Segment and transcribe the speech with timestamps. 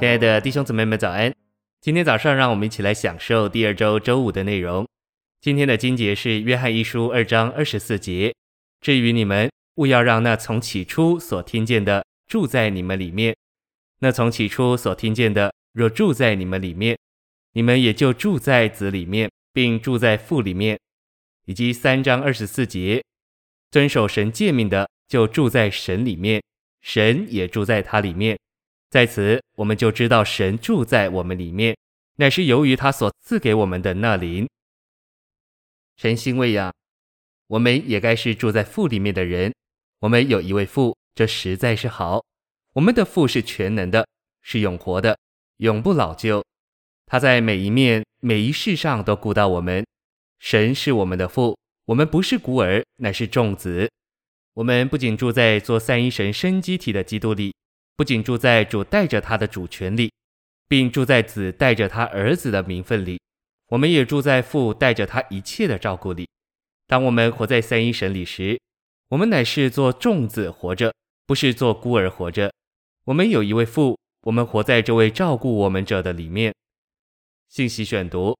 [0.00, 1.30] 亲爱的弟兄姊妹们，早安！
[1.82, 4.88] 今天早上，让我们一起来享受第二周周五的内容。
[5.42, 8.34] 今天的经节是约翰一书二章二十四节
[8.80, 13.36] ：“至于你们，务要让那从起初所听见的住在你们里面。
[13.98, 16.96] 那从起初所听见的，若住在你们里面，
[17.52, 20.80] 你们也就住在子里面，并住在父里面。”
[21.44, 23.04] 以及三章二十四节
[23.70, 26.42] ：“遵守神诫命的，就住在神里面，
[26.80, 28.38] 神也住在他里面。
[28.90, 31.76] 在此，我们就知道神住在我们里面，
[32.16, 34.48] 乃是由于他所赐给我们的那灵。”
[35.96, 36.72] 神欣慰呀，
[37.46, 39.54] 我们也该是住在父里面的人。
[40.00, 42.24] 我们有一位父，这实在是好。
[42.72, 44.06] 我们的父是全能的，
[44.42, 45.16] 是永活的，
[45.58, 46.44] 永不老旧。
[47.06, 49.86] 他在每一面、每一事上都顾到我们。
[50.38, 53.90] 神是我们的父，我们不是孤儿，乃是众子。
[54.54, 57.54] 我们不仅住在做三一神生机体的基督里，
[58.00, 60.10] 不仅住在主带着他的主权里，
[60.66, 63.20] 并住在子带着他儿子的名分里。
[63.66, 66.26] 我们也住在父带着他一切的照顾里。
[66.86, 68.58] 当我们活在三一神里时，
[69.08, 70.94] 我们乃是做众子活着，
[71.26, 72.50] 不是做孤儿活着。
[73.04, 76.54] 我们有一位父，我们活在这位照顾我们者的里面。
[77.50, 78.34] 信息选读：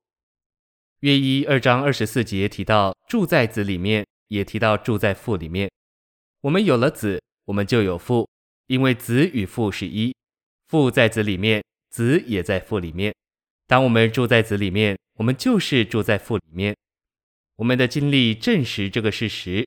[1.01, 5.71] 约一二章二十四节提到住在子里面，也提到住在父里面。
[6.41, 8.27] 我们有了子，我们就有父，
[8.71, 10.15] 因为子与父是一。
[10.69, 13.13] 父在子里面，子也在父里面。
[13.67, 16.77] 当我们住在子里面，我们就是住在父里面，
[17.57, 19.67] 我们的经历证实这个事实。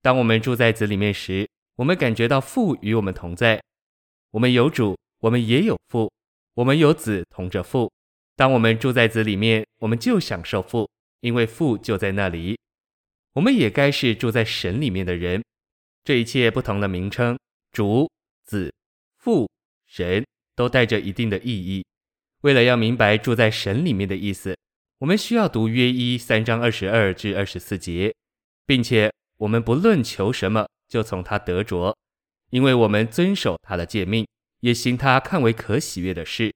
[0.00, 3.60] 当我们住在子里面时，我们感觉到父与我们同在。
[4.30, 6.08] 我们有主，我们也有父，
[6.54, 7.90] 我们有子同着父。
[8.36, 12.56] 当我们住在子里面，我们就享受父，因为父就在那里。
[13.32, 15.42] 我们也该是住在神里面的人。
[16.04, 17.36] 这一切不同的名称，
[17.72, 18.08] 主、
[18.46, 18.72] 子、
[19.16, 19.48] 父、
[19.86, 21.84] 神，都带着一定的意义。
[22.42, 24.56] 为了要明白住在神里面的意思。
[25.00, 28.14] 我们需要读约一三章二十二至二十四节，
[28.64, 31.94] 并且我们不论求什么，就从他得着，
[32.48, 34.26] 因为我们遵守他的诫命，
[34.60, 36.50] 也行他看为可喜悦的事。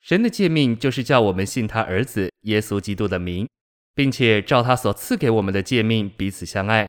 [0.00, 3.48] 神的诫命就是叫我们信他儿子耶稣基督的名，
[3.92, 6.86] 并且照他所赐给我们的诫命彼此相爱。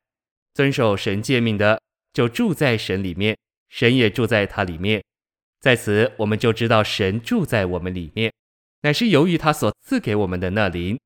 [0.53, 1.81] 遵守神诫命的，
[2.13, 3.35] 就住在神里面，
[3.71, 5.01] 神也住在他里面。
[5.61, 8.31] 在此，我们就知道神住在我们里面。
[8.81, 10.99] 乃是由于他所赐给我们的那灵，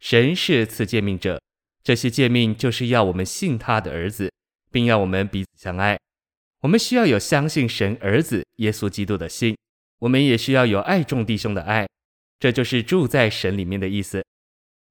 [0.00, 1.40] 神是赐诫命者，
[1.82, 4.32] 这些诫命就是要我们信他的儿子，
[4.70, 5.98] 并要我们彼此相爱。
[6.60, 9.56] 我们需要有相信神儿子耶稣基督的信，
[9.98, 11.86] 我们也需要有爱众弟兄的爱。
[12.40, 14.24] 这就是住在神里面的意思。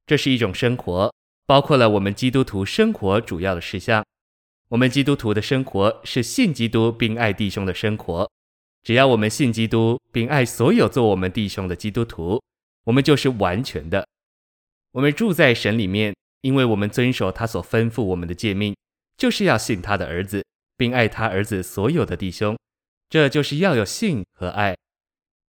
[0.05, 1.13] 这是一种生活，
[1.45, 4.05] 包括了我们基督徒生活主要的事项。
[4.71, 8.31] 我们基督徒的生活是信基督并爱弟兄的生活。
[8.83, 12.41] 只要我们信基督，并爱所有做我们弟兄的基督徒，
[12.85, 14.07] 我们就是完全的。
[14.93, 18.73] 我们住在神里面，因为我们遵守他所吩咐我们的诫命，
[19.17, 20.41] 就是要信他的儿子，
[20.77, 22.57] 并爱他儿子所有的弟兄。
[23.09, 24.73] 这就是要有信和爱。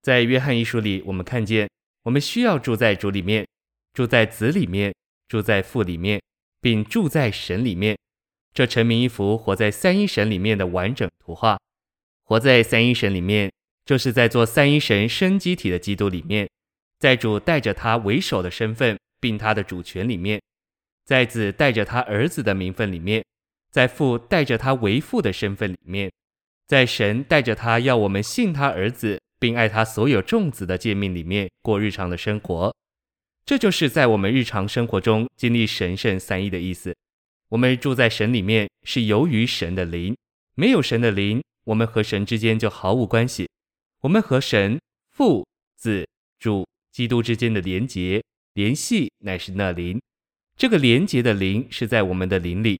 [0.01, 1.69] 在约翰一书里，我们看见
[2.03, 3.45] 我们需要住在主里面，
[3.93, 4.95] 住在子里面，
[5.27, 6.21] 住在父里面，
[6.61, 7.97] 并住在神里面。
[8.53, 11.57] 这成为一幅活在三一神里面的完整图画。
[12.23, 13.51] 活在三一神里面，
[13.85, 16.49] 就是在做三一神生机体的基督里面，
[16.99, 20.41] 在主带着他为首的身份，并他的主权里面，
[21.05, 23.23] 在子带着他儿子的名分里面，
[23.69, 26.11] 在父带着他为父的身份里面，
[26.67, 32.73] 在神带着他要我们信他儿子，并爱他所有众子的诫命里面过日常的生活。
[33.45, 36.95] 这就是在我们日常生活中经历神圣三一的意思。
[37.51, 40.15] 我们住在神里面，是由于神的灵，
[40.55, 41.43] 没有神的灵。
[41.65, 43.49] 我们和神之间就毫无关系。
[43.99, 44.79] 我们和神
[45.09, 45.45] 父、
[45.75, 46.07] 子、
[46.39, 48.23] 主、基督之间的连结、
[48.53, 50.01] 联系，乃是那灵。
[50.55, 52.79] 这个连结的灵是在我们的灵里。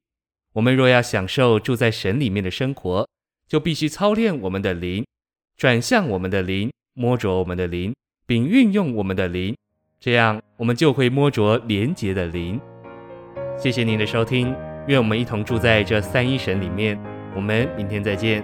[0.54, 3.06] 我们若要享受住在神里面的生活，
[3.50, 5.06] 就必须操练我们的灵，
[5.58, 7.94] 转向我们的灵，摸着我们的灵，
[8.26, 9.54] 并运用我们的灵。
[10.00, 12.60] 这样，我们就会摸着连结的灵。
[13.62, 14.56] 谢谢您的收听，
[14.88, 17.00] 愿我们一同住在这三一神里面。
[17.36, 18.44] 我们明天再见。